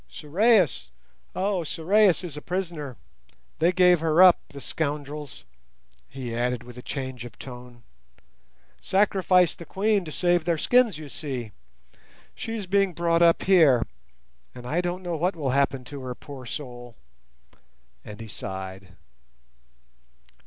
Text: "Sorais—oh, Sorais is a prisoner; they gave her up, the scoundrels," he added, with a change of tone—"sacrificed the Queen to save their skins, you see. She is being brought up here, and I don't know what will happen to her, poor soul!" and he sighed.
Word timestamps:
"Sorais—oh, 0.09 1.63
Sorais 1.63 2.23
is 2.23 2.35
a 2.35 2.41
prisoner; 2.41 2.97
they 3.59 3.71
gave 3.71 3.99
her 3.99 4.23
up, 4.23 4.39
the 4.49 4.59
scoundrels," 4.59 5.45
he 6.09 6.35
added, 6.35 6.63
with 6.63 6.75
a 6.75 6.81
change 6.81 7.23
of 7.23 7.37
tone—"sacrificed 7.37 9.59
the 9.59 9.65
Queen 9.67 10.03
to 10.03 10.11
save 10.11 10.43
their 10.43 10.57
skins, 10.57 10.97
you 10.97 11.07
see. 11.07 11.51
She 12.33 12.55
is 12.55 12.65
being 12.65 12.93
brought 12.95 13.21
up 13.21 13.43
here, 13.43 13.83
and 14.55 14.65
I 14.65 14.81
don't 14.81 15.03
know 15.03 15.17
what 15.17 15.35
will 15.35 15.51
happen 15.51 15.83
to 15.83 16.01
her, 16.01 16.15
poor 16.15 16.47
soul!" 16.47 16.95
and 18.03 18.19
he 18.19 18.27
sighed. 18.27 18.95